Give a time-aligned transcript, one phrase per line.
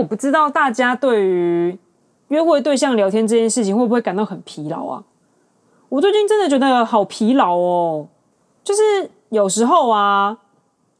[0.00, 1.78] 我不知道大家对于
[2.28, 5.04] 约会对象聊天这件事情会不会感到很疲劳啊？
[5.90, 8.08] 我最近真的觉得好疲劳哦，
[8.64, 8.80] 就是
[9.28, 10.38] 有时候啊，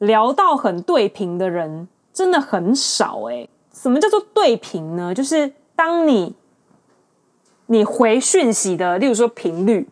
[0.01, 3.49] 聊到很对频的人真的很少哎。
[3.73, 5.15] 什么叫做对频呢？
[5.15, 6.35] 就是当你
[7.67, 9.89] 你回讯息的，例如说频率，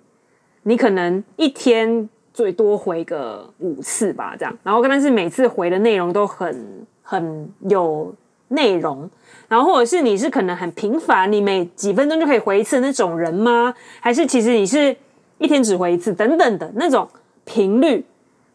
[0.64, 8.14] 你可能一天最多回个五次吧，这样，然后但是每次回的内容都很很有
[8.48, 9.08] 内容，
[9.48, 13.74] 然后或者是你是可能很频繁，你每几分钟就可以回一次那种人吗？
[14.00, 14.96] 还是其实你是
[15.38, 17.08] 一天只回一次等等的那种
[17.44, 18.04] 频率，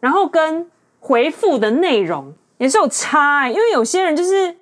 [0.00, 4.56] 然后跟回复的内容也是有差，因为有些人就是。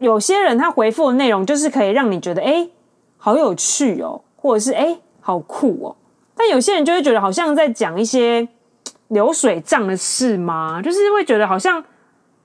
[0.00, 2.68] 有些人他回复的内容就是可以让你觉得哎，
[3.16, 5.96] 好有趣哦，或者是哎，好酷哦。
[6.36, 8.46] 但有些人就会觉得好像在讲一些
[9.08, 10.80] 流水账的事吗？
[10.80, 11.84] 就是会觉得好像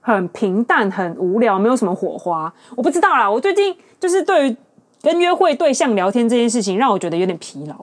[0.03, 2.53] 很平淡、很无聊，没有什么火花。
[2.75, 4.55] 我不知道啦，我最近就是对于
[5.01, 7.73] 跟约会对象聊天这件事情，让我觉得有点疲劳。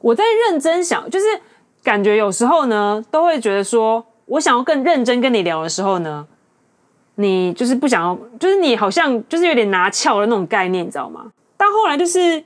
[0.00, 1.26] 我在认真想，就是
[1.84, 6.26] 感觉有时候呢，都会觉得说我想要更认真跟你聊的时候呢。
[7.20, 11.26] 你就是不想要，就是你好像就是有点拿翘的那种概念，你知道吗？
[11.56, 12.40] 但后来就是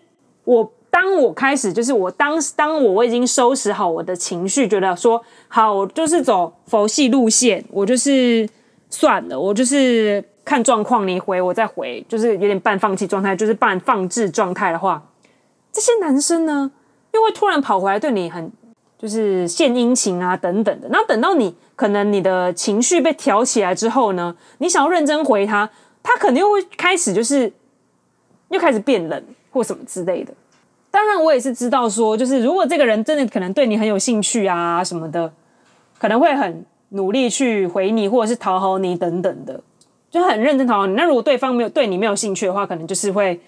[0.45, 8.48] 我，当我开始就是我当当我我已经收拾好我的情绪，觉得说好，我就是走佛系路线，我就是
[8.93, 15.03] 算了，我就是看状况，你回我再回，就是有点半放弃状态，就是半放置状态的话，
[15.73, 16.71] 这些男生呢，
[17.13, 18.53] 又会突然跑回来对你很。
[18.98, 20.87] 就是献殷勤啊，等等的。
[20.89, 25.69] 那等到你可能你的情绪被挑起来之后呢，你想要认真回他，
[26.05, 27.53] 他肯定又会开始就是
[28.51, 29.20] 又开始变冷
[29.51, 30.33] 或什么之类的。
[30.89, 35.33] 当然，我也是知道说，就是如果这个人真的可能对你很有兴趣啊什么的，
[35.98, 39.61] 可能会很努力去回你，或者是讨好你等等的，
[40.11, 40.95] 就很认真讨好你。
[40.95, 43.39] 那如果对方没有对你没有兴趣的话，可能就是会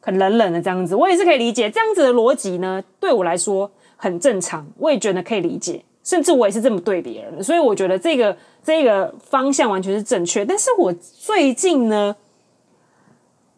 [0.00, 0.94] 很冷冷的这样子。
[0.94, 3.70] 我也是可以理解这样子的逻辑呢，对我来说。
[3.98, 10.44] 很正常，我也觉得可以理解，甚至我也是这么对别人的，所以我觉得这个这个方向完全是正确。
[10.44, 12.14] 但是我最近呢，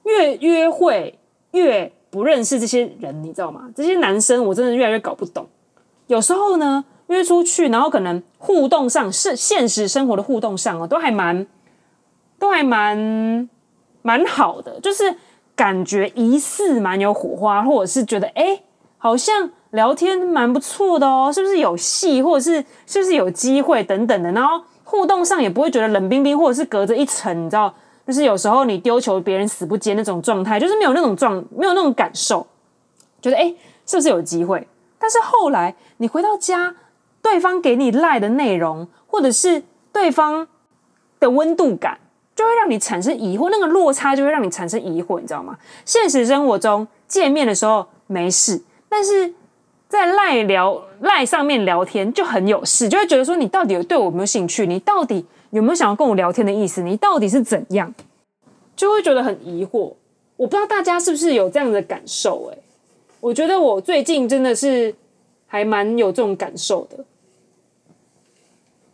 [0.05, 1.19] 越约会
[1.51, 3.69] 越不认识这些人，你知道吗？
[3.75, 5.45] 这些男生我真的越来越搞不懂。
[6.07, 11.47] 有时候呢，约出去，然后可能互动上是现实生活的互动上哦，都还蛮
[12.39, 13.49] 都还蛮
[14.01, 15.15] 蛮好的，就是
[15.55, 18.63] 感觉疑似蛮有火花，或者是觉得哎，
[18.97, 19.51] 好像。
[19.73, 27.75] 聊天蛮不错的哦，是不是有戏，或者是是不是有机会等等的，然后互动上也不会觉得冷冰冰，或者是隔着一层，你知道，
[28.07, 32.47] 就是有时候你丢球别人死不接那种状态，就是没有那种状，没有那种感受，
[33.21, 33.55] 觉得诶，
[33.85, 34.67] 是不是有机会？
[34.99, 36.75] 但是后来你回到家，
[37.23, 39.63] 对方给你赖的内容，或者是
[39.93, 40.47] 对方
[41.21, 41.99] 的温度感，
[42.35, 45.59] 就会让你产生疑惑，那个落差就会让你产生疑惑，你知道吗？
[45.85, 49.35] 现实生活中见面的时候没事，但是。
[49.91, 54.67] 在赖聊赖上面聊天就很有事，就会觉得说你到底有对我有没有兴趣？
[54.67, 56.83] 你到底有没有想要跟我聊天的意思？
[56.83, 57.95] 你到底是怎样？
[58.77, 59.95] 就会觉得很疑惑。
[60.37, 62.51] 我不知道大家是不是有这样的感受？
[62.53, 62.59] 诶，
[63.19, 64.95] 我觉得我最近真的是
[65.49, 67.05] 还蛮有这种感受的，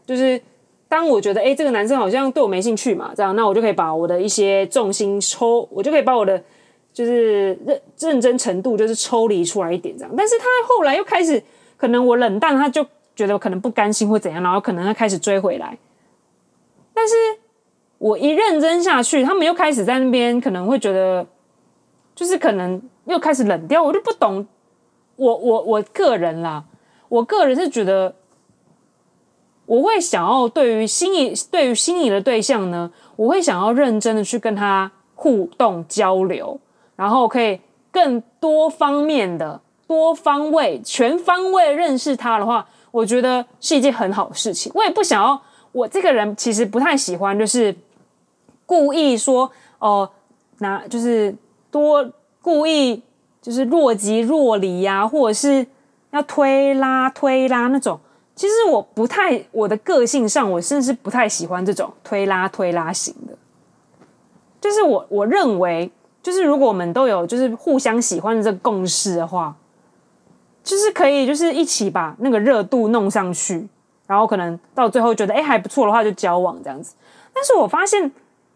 [0.07, 0.41] 就是
[0.89, 6.43] 当我觉得诶，这个男生好像对我没兴趣嘛，这样那我就可以把我的一些重心抽，我就可以把我的。
[6.95, 11.43] 就是认认真程度就是抽离出来一点这样，但是他后来又开始，
[11.77, 12.87] 可能我冷淡，他就
[13.17, 15.77] 觉得可能不甘心或怎样，然后可能他开始追回来。
[16.93, 17.15] 但是
[17.99, 21.27] 我一认真下去，他们又开始在那边可能会觉得，
[22.15, 24.47] 就是可能又开始冷掉，我就不懂。
[25.17, 26.65] 我我我个人啦，
[27.09, 28.15] 我个人是觉得，
[29.67, 36.59] 我会想要对于心仪对于心仪的对象呢，我会想要认真的去跟他互动交流。
[36.97, 37.61] 然后可以
[37.91, 44.71] 更多方面的、多方位、全方位认识他的话，我觉得是一件很好的事情。
[44.77, 45.43] 我也不想要，
[45.73, 47.75] 我这个人其实不太喜欢，就是
[48.65, 49.51] 故意说
[49.81, 50.11] 哦、呃，
[50.59, 51.35] 拿就是
[51.73, 52.09] 多
[52.41, 53.03] 故意
[53.45, 55.67] 就是若即若离呀、或者是
[56.13, 58.01] 要推拉推拉那种。
[58.35, 63.37] 其实我不太，我的个性上，我甚至不太喜欢这种推拉推拉型的。
[64.61, 65.93] 就是我我认为。
[66.25, 69.55] 就是如果我们都有就是互相喜欢的这个共识的话，
[70.63, 73.69] 就是可以就是一起把那个热度弄上去，
[74.07, 76.95] 然后可能到最后觉得哎还不错的话就交往这样子。
[77.35, 78.11] 但是我发现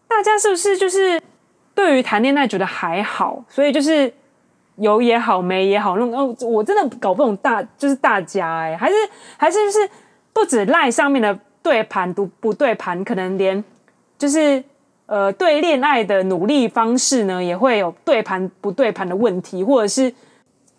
[0.07, 1.21] 大家是不是就是
[1.75, 4.11] 对于谈恋爱觉得还好，所以就是
[4.79, 8.95] 有也好没也好，那哦我真的搞不懂大就是大家哎，还是
[9.37, 9.89] 还是就是
[10.33, 13.63] 不止赖上面的对盘都不对盘，可能连
[14.17, 14.63] 就是。
[15.11, 20.13] 呃，对恋爱的努力方式呢，也会有对盘不对盘的问题，或者是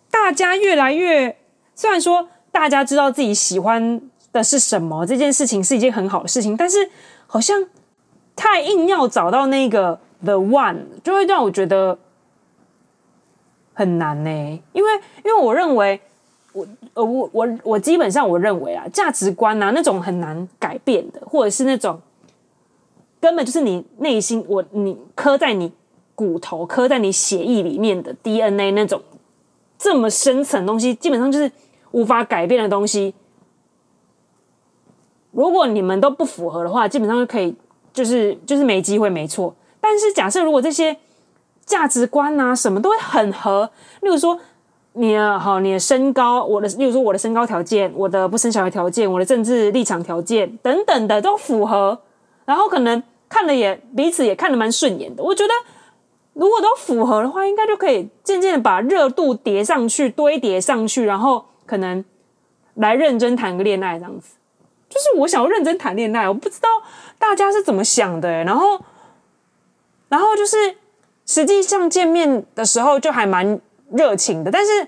[0.09, 1.35] 大家越来越，
[1.75, 3.99] 虽然说大家知道自己喜欢
[4.31, 6.77] 的是什么，这件事情是一件很好的事情，但是
[7.27, 7.61] 好像
[8.33, 11.99] 太硬要找到那个 the one，就会让我觉得
[13.73, 14.29] 很难呢。
[14.73, 14.89] 因为，
[15.23, 15.99] 因为我认为，
[16.53, 21.99] 我呃，我我我基本上我认为啊，价值观啊，那种很难改变的，或者是那种。
[23.19, 25.71] 根本就是你内心，我你刻在你
[26.15, 28.99] 骨头、刻在你血液里面的 DNA 那种
[29.77, 31.51] 这么深层东西，基本上就是
[31.91, 33.13] 无法改变的东西。
[35.29, 37.55] 如果你们都不符合的话，基本上就可以，
[37.93, 39.53] 就是就是没机会，没错。
[39.79, 40.97] 但是假设如果这些
[41.65, 43.69] 价值观啊什么都会很合，
[44.01, 44.39] 例如说
[44.93, 52.01] 你的好，你的身高，我的，例如说我的身高条件，我的不生小孩条件，我的政治立场条件等等的都符合，
[52.45, 53.01] 然后可能。
[53.33, 55.53] 看了也彼此也看得蛮顺眼的，我觉得
[56.33, 62.03] 如果都符合的话，应该就可以渐渐的把热度叠上去，堆叠上去，然后可能
[62.73, 64.35] 来认真谈个恋爱这样子。
[64.89, 66.67] 就是我想要认真谈恋爱，我不知道
[67.17, 68.77] 大家是怎么想的，然后，
[70.09, 70.57] 然后就是
[71.31, 73.59] 实际上见面的时候就还蛮
[73.91, 74.87] 热情的，但是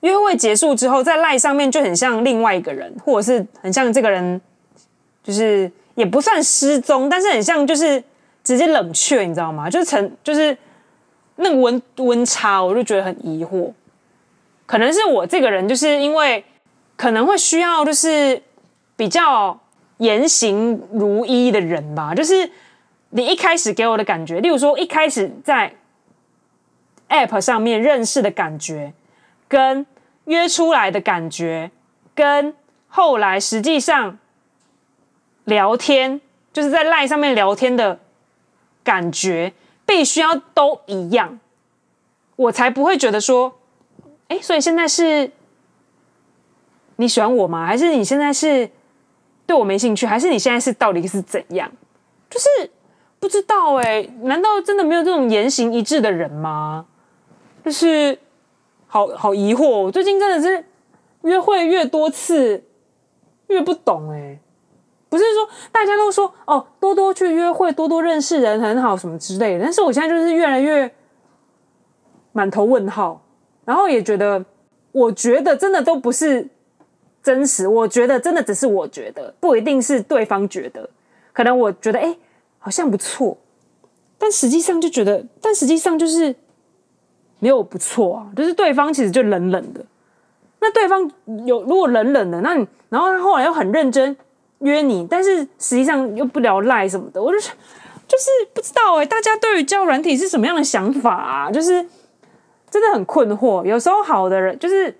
[0.00, 4.40] 约会结束之后，在赖上面就很像另外一个人，或者是很像这个人，
[5.22, 5.70] 就是。
[5.98, 8.00] 也不算失踪，但是很像就是
[8.44, 9.68] 直接冷却，你知道吗？
[9.68, 10.56] 就是成就是
[11.34, 13.72] 那个温温差，我就觉得很疑惑。
[14.64, 16.44] 可能是我这个人就是因为
[16.96, 18.40] 可能会需要就是
[18.94, 19.58] 比较
[19.96, 22.14] 言行如一的人吧。
[22.14, 22.48] 就是
[23.10, 25.74] 你一开始给我的感觉，例如说一开始在
[27.08, 28.92] App 上面认识的感觉，
[29.48, 29.86] 跟
[30.24, 31.70] 约出来的感觉，
[32.14, 32.54] 跟
[32.88, 34.18] 后来实际上。
[35.44, 36.20] 聊天
[36.52, 37.98] 就是在 LINE 上面聊天的
[38.84, 39.54] 感觉，
[39.86, 41.40] 必须要都一样，
[42.36, 43.58] 我才不会觉得说，
[44.28, 45.32] 哎，所以现在是
[46.96, 47.66] 你喜欢我吗？
[47.66, 48.70] 还是你现在是
[49.46, 50.04] 对我没兴趣？
[50.04, 51.72] 还是你现在是到底是怎样？
[52.28, 52.70] 就是
[53.20, 56.86] 不知道哎，难道真的没有这种言行一致的人吗？
[57.64, 58.18] 就是
[58.86, 60.64] 好好疑惑，我最近真的是
[61.22, 62.62] 约会越多次
[63.48, 64.38] 越不懂哎。
[65.10, 70.90] 不是说大家都说哦，多多去约会，多多认识人很好什么之类的，但是我现在就是越来越
[72.32, 73.20] 满头问号，
[73.64, 74.44] 然后也觉得，
[74.92, 76.46] 我觉得真的都不是
[77.22, 80.88] 真实，我觉得真的只是我觉得，不一定是对方觉得，
[81.32, 82.14] 可能我觉得哎，
[82.68, 83.34] 好像不错，
[84.18, 86.36] 但实际上就觉得，但实际上就是
[87.38, 89.82] 没有不错啊，就是对方其实就冷冷的，
[90.60, 91.10] 那对方
[91.46, 94.14] 有如果冷冷的，那你然后他后来又很认真。
[94.60, 101.48] 约你，但是实际上又不聊赖什么的，我就就是不知道哎、大家对于交软体是什么样的想法啊？
[101.48, 101.86] 就是
[102.68, 103.64] 真的很困惑。
[103.64, 104.90] 有时候好的人，就是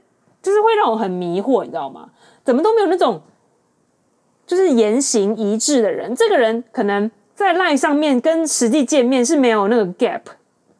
[0.40, 2.08] 就是会让我很迷惑，你知道吗？
[2.44, 3.20] 怎么都没有那种
[4.46, 6.14] 就是言行一致的人。
[6.14, 10.22] 这个人可能在赖上面跟实际见面是没有那个 gap，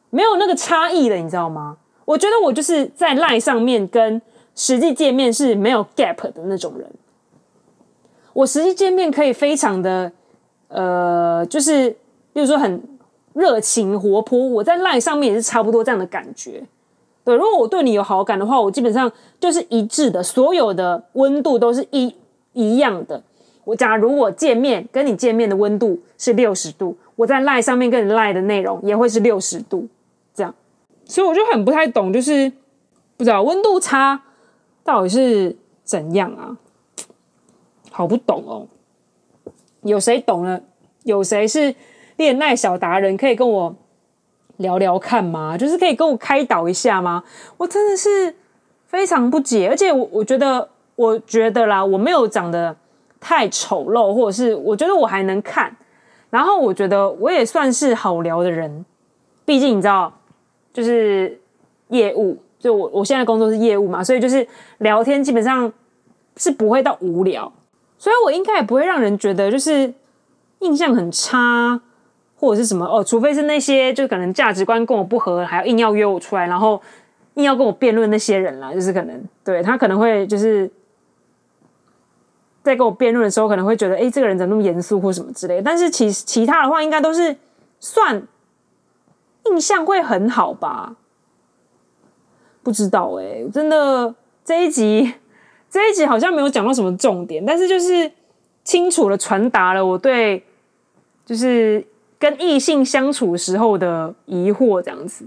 [0.09, 1.77] 没有那个差异的，你知道吗？
[2.03, 4.21] 我觉得我就是在赖上面跟
[4.53, 6.85] 实际见面是没有 gap 的那种人。
[8.33, 10.11] 我实际见面可以非常的，
[10.67, 11.91] 呃，就是，
[12.33, 12.83] 比如说很
[13.31, 14.37] 热情活泼。
[14.37, 16.61] 我在 LINE 上面也是差不多这样的感觉。
[17.23, 22.13] 对，如果我对你有好感的话，我基本上就是一致的，所有的温度都是一
[22.51, 23.23] 一样的。
[23.69, 29.87] 我假如我见面跟你见面的温度是六十度，我在 LINE 上面跟你 LINE 的内容也会是六十度，
[30.33, 30.51] 这样。
[31.05, 32.51] 所以我就很不太懂，就是
[33.15, 34.19] 不知道温度差
[34.83, 36.57] 到底是怎样啊？
[37.91, 38.67] 好不懂哦，
[39.83, 40.59] 有谁懂了？
[41.03, 41.75] 有谁是
[42.17, 43.75] 恋爱小达人，可以跟我
[44.57, 45.55] 聊聊看吗？
[45.55, 47.23] 就是可以跟我开导一下吗？
[47.57, 48.33] 我真的是
[48.87, 52.75] 非常不解，而且我我觉得，我觉得啦，我没有长得
[53.19, 55.75] 太丑陋，或者是我觉得我还能看，
[56.29, 58.85] 然后我觉得我也算是好聊的人，
[59.45, 60.11] 毕竟你知道，
[60.73, 61.39] 就是
[61.89, 64.47] 业务，就我我现在工作是业务嘛，所以就是
[64.79, 65.71] 聊天基本上
[66.37, 67.51] 是不会到无聊。
[67.97, 69.93] 所以，我应该也不会让人觉得就是
[70.59, 71.77] 印象很差，
[72.37, 76.81] 或者是什么哦，除非是那些就可能价值观跟我不合，还要硬要约我出来，然后
[77.33, 80.71] 硬要跟我辩论那些人啦，就是可能对他可能会就是
[82.69, 85.63] 在跟我辩论的时候，可能会觉得哎，这个人怎么那么严肃或什么之类的。
[85.63, 87.35] 但是其其他的话，应该都是
[87.79, 88.21] 算
[89.45, 90.95] 印象会很好吧？
[92.61, 94.13] 不知道哎，真的
[94.45, 95.13] 这一集。
[95.71, 98.11] 这一集好像没有讲到什么重点，但是就是
[98.63, 100.43] 清楚的传达了我对
[101.23, 101.85] 就是
[102.17, 105.23] 跟异性相处时候的疑惑这样子。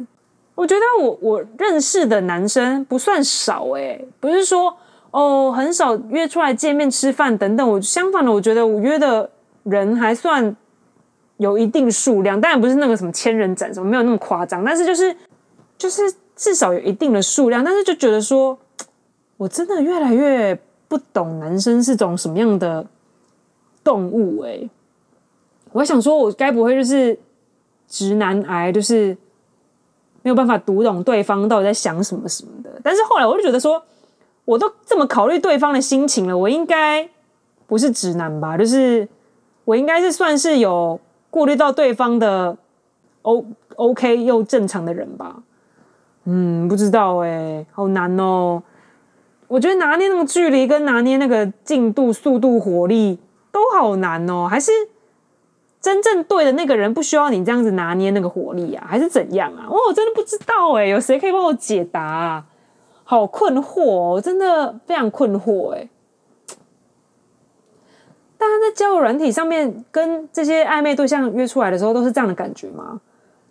[0.56, 4.76] 我觉得我我认识的男生不算少诶、欸，不是说
[5.12, 7.66] 哦很少约出来见面吃饭等等。
[7.66, 9.31] 我相反的，我觉得我约的
[9.62, 10.54] 人还算
[11.37, 15.16] 有一定数量，当然不是那个什么千人斩什么，没有那么夸张，但是就是
[15.78, 16.02] 就是
[16.35, 17.64] 至少有一定的数量。
[17.64, 18.59] 但是就觉得说，
[19.37, 22.85] 我真的越来越不懂男生是种什么样的
[23.85, 24.69] 动物诶、
[25.71, 27.19] 我还想说，我该不会就是
[27.87, 29.16] 直男癌，就是。
[30.25, 33.83] 没有办法读懂对方到底在想什么什么的，但是后来我就觉得说，
[34.44, 37.08] 我都这么考虑对方的心情了，我应该
[37.66, 38.56] 不是直男吧？
[38.58, 39.08] 就是
[39.64, 40.99] 我应该是算是有
[41.30, 42.56] 顾虑到对方的
[43.22, 43.44] O
[43.76, 45.37] OK 又正常的人吧？
[46.25, 48.62] 嗯，不知道哎，好难哦。
[49.49, 53.18] 我觉得拿捏那个距离跟拿捏那个进度、速度、火力
[53.50, 54.70] 都好难哦，还是？
[55.80, 59.66] 真正对的那个人不需要你这样子拿捏那个火力啊，还是怎样啊？
[59.68, 62.44] 哦，我真的不知道哎，有谁可以帮我解答啊？
[63.12, 65.87] 好困惑哦，真的非常困惑哎。
[68.38, 72.99] 大家在交友软体上面跟这些暧昧对象约出来的时候，都是这样的感觉吗？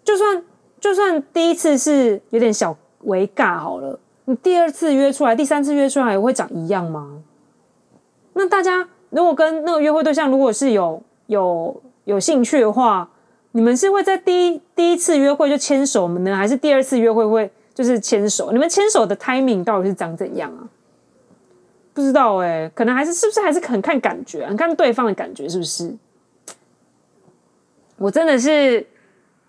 [0.04, 0.44] 就算
[0.80, 7.22] 就算第一次是有点小微尬好了，你第二次约出来，第三次约出来，会长一样吗？
[8.34, 13.08] 那大家如果跟那个约会对象如果是有有有兴趣的话，
[13.52, 18.52] 你们是会在第一第一次约会就牵手呢，还是第二次约会会就是牵手？
[18.52, 20.68] 你们牵手的 timing 到底是长怎样啊？
[21.94, 25.94] 不知道哎，可能还是是不是还是很看感觉，很看对方的感觉是不是？
[27.98, 28.86] 我真的是，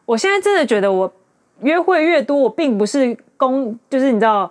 [0.04, 1.12] 我现在真的觉得我
[1.60, 4.50] 约会越多，我并不是攻，就是你知道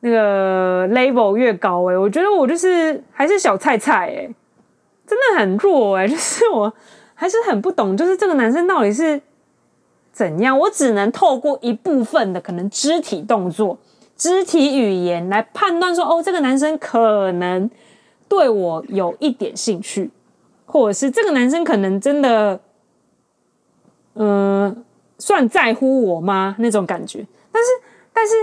[0.00, 4.34] 那个 level 越高哎，我觉得我就是还是小菜菜哎，
[5.06, 6.72] 真的很弱哎， 就是我。
[7.14, 9.20] 还是很不懂，就是这个男生到底是
[10.12, 10.58] 怎样？
[10.58, 13.78] 我只能透过一部分的可能肢体动作、
[14.16, 17.70] 肢体语言来判断说，哦，这个男生可能
[18.28, 20.10] 对我有一点兴趣，
[20.66, 22.60] 或者是这个男生可能真的，
[24.14, 24.84] 嗯、
[25.18, 26.54] 算在乎我吗？
[26.58, 27.26] 那种感觉。
[27.50, 27.68] 但是，
[28.12, 28.34] 但是，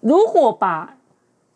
[0.00, 0.96] 如果把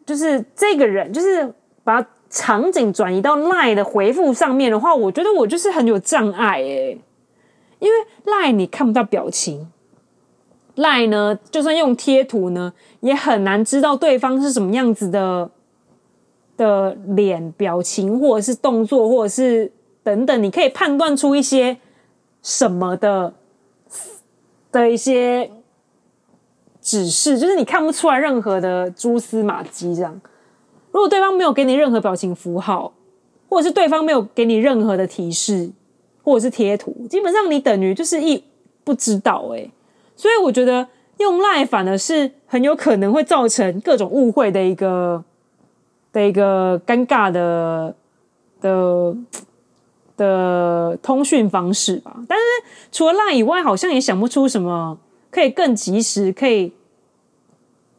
[0.04, 1.52] 就是这个人，就是
[1.82, 2.06] 把。
[2.28, 6.98] 场景转移到赖的回复上面的话，我觉得我就是很有障碍诶，
[7.78, 9.70] 因为 Line 你看不到表情
[10.76, 15.50] ，Line 呢就算用贴图呢，也很难知道对方是什么样子的
[16.56, 21.76] 的脸表情，或者是动作，或者是等等，你可以判断出一些
[22.42, 23.34] 什么的
[24.72, 25.50] 的一些
[26.80, 30.20] 指示，就是你看不出来任何的蛛丝马迹这样。
[30.92, 32.94] 如果对方没有给你任何表情符号，
[33.50, 35.70] 或者是对方没有给你任何的提示，
[36.26, 38.42] 或者是贴图，基本上你等于就是一
[38.82, 39.70] 不知道诶、
[40.16, 40.84] 所以我觉得
[41.18, 45.22] 用赖反而是很有可能会造成各种误会的一个
[46.12, 47.94] 的一个尴尬的
[48.60, 49.16] 的
[50.16, 52.16] 的通讯方式吧。
[52.28, 52.44] 但是
[52.90, 54.98] 除了赖以外，好像也想不出什么
[55.30, 56.72] 可以更及时可以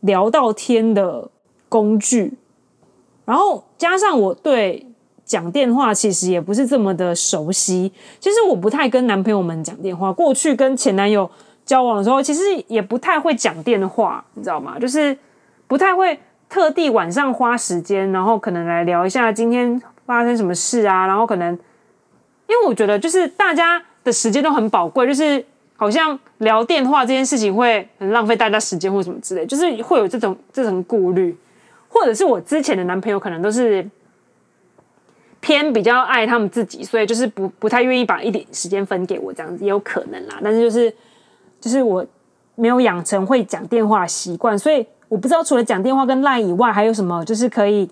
[0.02, 1.30] 聊到天的
[1.70, 2.34] 工具。
[3.24, 4.86] 然后加上我对
[5.28, 10.12] 讲电话其实也不是这么的熟悉，其实我不太跟男朋友们讲电话。
[10.12, 11.30] 过去跟前男友
[11.66, 14.80] 交往的时候，其实也不太会讲电话，你知道吗？
[14.80, 15.16] 就是
[15.68, 16.18] 不太会
[16.50, 21.06] 特地晚上花时间，然后可能来聊一下今天发生什么事啊。
[21.06, 21.54] 然后可能
[22.48, 25.44] 因为我觉得就是大家的时间都很宝贵，就是
[25.76, 31.38] 好像聊电话这件事情会很浪费大家时间或什么之类，就是会有这种这种顾虑。
[31.90, 33.86] 或者是我之前的男朋友可能都是
[35.40, 40.40] 偏比较爱他们自己，所以就是不不太愿意把一点时间分给我，这样子也有可能啦。
[40.44, 40.94] 但是就是
[41.60, 42.06] 就是我
[42.56, 47.90] 没有养成会讲电话习惯，所以我不知道除了讲电话跟赖以外，还有什么就是可以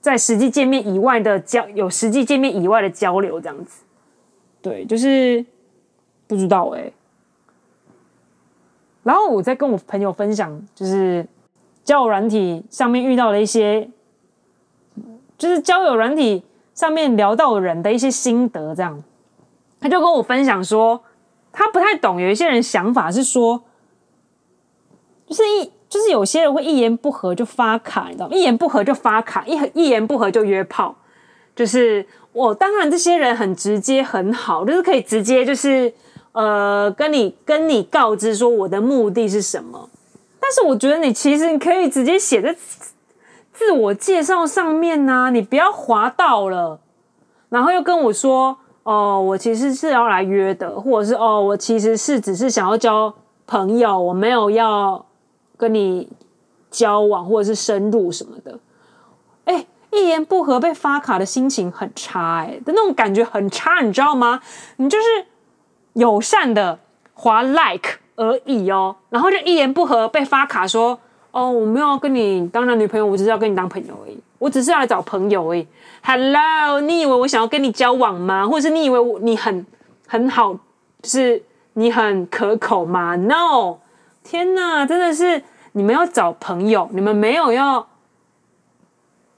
[0.00, 3.82] 在实际见面以外的交有实际见面以外的交流这样子。
[4.62, 5.44] 对，就是
[6.26, 6.90] 不知道哎、
[9.02, 11.26] 然后我在跟我朋友分享，就是。
[11.84, 13.86] 交友软体上面遇到了一些，
[15.36, 16.42] 就是交友软体
[16.74, 19.02] 上面聊到的人的一些心得，这样，
[19.80, 21.00] 他就跟我分享说，
[21.52, 23.62] 他不太懂，有一些人想法是说，
[25.26, 28.34] 就是一就是有些人会一言不合就发卡，你知道吗？
[28.34, 30.96] 一言不合就发卡，一一言不合就约炮，
[31.54, 35.94] 就是我当然这些人很直接很好，就是可以直接就是
[36.32, 39.88] 呃跟你跟你告知说我的目的是什么。
[40.40, 42.54] 但是我觉得你其实你可以直接写在
[43.54, 46.80] 自我介绍上面呐、啊，你不要滑到了，
[47.48, 53.14] 然后又跟我说哦，我其实是要来约的，或者是哦，我其实是只是想要交
[53.46, 55.06] 朋友，我没有要
[55.56, 56.10] 跟你
[56.68, 58.58] 交往或者是深入什么的。
[59.44, 64.40] 哎，一言不合被发卡的心情很差，哎，的那种感觉很差，你知道吗？
[64.76, 65.04] 你就是
[65.92, 66.80] 友善的
[67.14, 70.98] 滑 like 而已哦，然后就一言不合被发卡说，
[71.34, 75.66] 哦，我没有要跟你当男女朋友，我只是要跟你当朋友而已，我只是要来找朋友而已。
[76.00, 78.46] Hello，你以为我想要跟你交往吗？
[78.46, 79.66] 或者是你以为我你很
[80.06, 80.54] 很好，
[81.02, 83.78] 就是你很可口吗？No，
[84.22, 87.84] 天哪，真的是你们要找朋友，你们没有要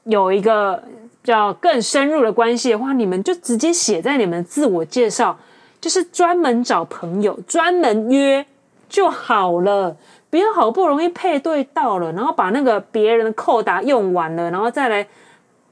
[0.04, 0.82] 有一个
[1.24, 5.38] 叫更深入的关系的话，你们就直接写在你们自我介绍，
[5.80, 8.44] 就是专门找朋友，专门约
[8.86, 9.96] 就好了，
[10.30, 15.06] 别人好不容易配对到了，然后把那个别人的扣打用完了，然后再来。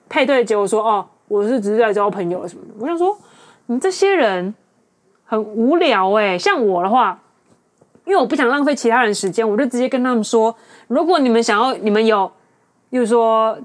[0.06, 2.74] 配对结果说哦，我是只是在交朋友什么的。
[2.78, 3.16] 我想说，
[3.66, 4.54] 你这些人
[5.24, 6.38] 很无聊哎。
[6.38, 7.18] 像我的话，
[8.04, 10.54] 因为我不想浪费其他人时间，我就直接跟他们说：
[10.88, 12.30] 如果你们想要，你们有，
[12.90, 13.58] 比如说，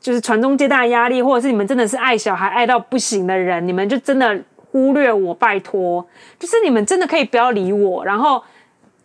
[0.00, 4.42] 就是传宗接代压力，或者是你们真的是爱小孩爱到不行的人，你们就真的
[4.72, 6.04] 忽略我，拜托。
[6.38, 8.42] 就是你们真的可以不要理我，然后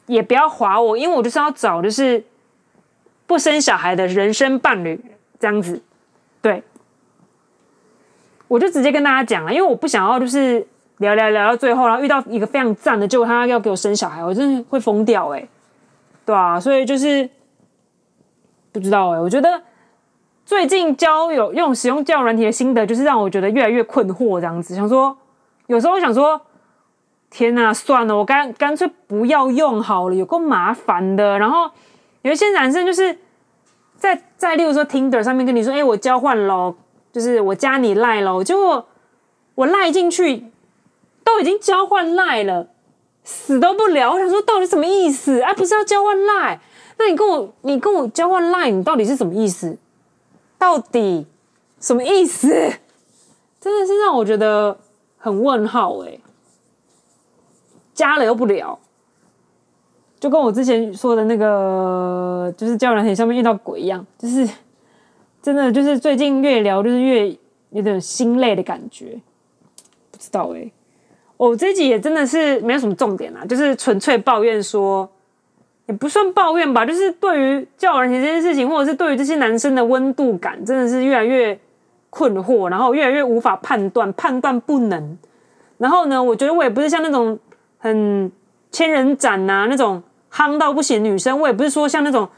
[0.10, 2.24] 也不要划我，因为我就是要找就是
[3.28, 5.00] 不生小孩的人生伴侣
[5.40, 5.82] 这样子。
[6.42, 6.64] 对，
[8.48, 10.66] 我就直接跟大家讲了，因为我不想要就是
[10.98, 15.48] 聊聊聊到最后，然后遇到一个非常赞的，结果他要给我生小孩，我真的会疯掉哎，
[16.26, 17.30] 对啊，所以就是
[18.72, 19.62] 不知道哎，我觉得
[20.46, 24.76] 最近交友用使用交友软体的心得，就是让我觉得越来越困惑，这样子。
[24.76, 25.16] 想说，
[25.68, 26.42] 有时候想说，
[27.30, 31.38] 天哪，算了，我干干脆不要用好了，有够麻烦的。
[31.40, 31.70] 然后
[32.22, 33.18] 有一些男生就是。
[34.02, 36.74] 在在，例如说 Tinder 上面跟你说，哎，我交换喽，
[37.12, 38.88] 就是我加你赖喽，结果
[39.56, 40.46] 我赖进去，
[41.22, 42.70] 都已经交换赖了，
[43.26, 44.14] 死都不聊。
[44.14, 45.42] 我想说，到底什么意思？
[45.42, 46.62] 哎，不是要交换赖？
[46.98, 49.78] 那你跟我，你跟我交换赖，你到底是什么意思？
[50.58, 51.28] 到底
[51.82, 52.48] 什么意思？
[53.60, 54.80] 真的是让我觉得
[55.18, 56.18] 很问号哎，
[58.00, 58.80] 加了又不聊。
[60.22, 64.48] 就跟我之前说的那个，就是交友软体上面遇到鬼一样，就是
[65.42, 67.30] 真的，就是最近越聊就是越
[67.72, 69.20] 有点心累的感觉。
[70.12, 70.72] 不知道哎、欸，
[71.36, 75.10] 我这集也真的是没有什么重点啊，就是纯粹抱怨说，
[75.88, 81.60] 也不算抱怨吧，就是对于交友软体这件事情，或者是对于这些男生的温度感，真的是越来越
[82.10, 85.18] 困惑，然后越来越无法判断，判断不能。
[85.78, 87.40] 然后呢，我觉得我也不是像那种
[87.80, 88.32] 很
[88.72, 90.04] 千人斩呐、那种。
[90.32, 92.30] 夯到不行，女生我也不是说像那种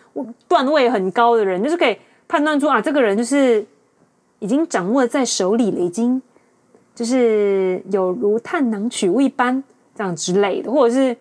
[0.48, 3.66] 段位很高的人，就是可以判断出啊，这个人就是
[4.40, 6.22] 已经掌握在手里了，已经
[6.96, 9.62] 就是有如探囊取物一般
[9.94, 11.14] 这样之类的，或者是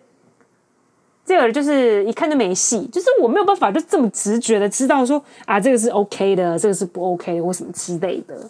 [1.25, 8.49] 这个人就是一看就没戏，就是我没有办法就这么直觉的知道说啊，这个是 OK 的，这个是不 OK 的或什么之类的，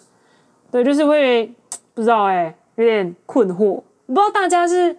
[0.70, 1.52] 对，就是会
[1.92, 4.96] 不知道哎、有点困惑，不知道大家是。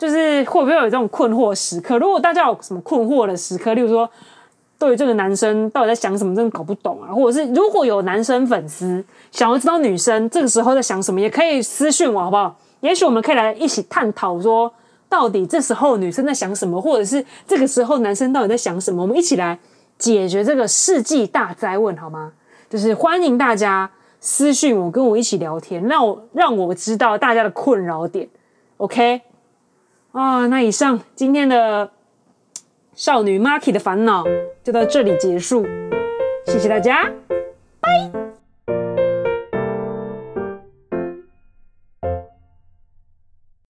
[0.00, 1.98] 就是会不会有这种困惑时刻？
[1.98, 4.08] 如果大家有什么困惑的时刻，例如说，
[4.78, 12.56] 对于这个男生到底在想什么，真的搞不懂啊，或者是如果有男生粉丝想要知道女生这个时候在想什么，也可以私讯我，好不好？
[12.80, 14.72] 也许我们可以来一起探讨，说
[15.06, 19.02] 到底这时候女生在想什么，或者是这个时候男生到底在想什么？
[19.02, 19.58] 我们一起来
[19.98, 22.32] 解决这个世纪大灾问，好吗？
[22.70, 28.26] 就是欢迎大家私讯我，跟我一起聊天，让我让我知道大家的困扰点
[28.78, 29.20] ，OK？
[30.12, 31.90] 啊，那以上今天的
[32.94, 34.24] 少女 Marky 的烦恼
[34.64, 35.64] 就到这里结束，
[36.46, 37.10] 谢谢大家，
[37.80, 38.29] 拜。